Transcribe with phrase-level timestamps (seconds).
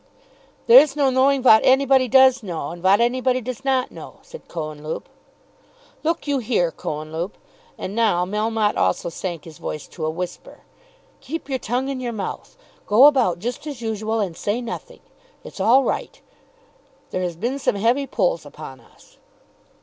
[0.65, 5.07] "There's no knowing vat anybody does know, and vat anybody does not know," said Cohenlupe.
[6.01, 7.35] "Look you here, Cohenlupe,"
[7.77, 10.61] and now Melmotte also sank his voice to a whisper,
[11.19, 15.01] "keep your tongue in your mouth; go about just as usual, and say nothing.
[15.43, 16.19] It's all right.
[17.11, 19.19] There has been some heavy pulls upon us."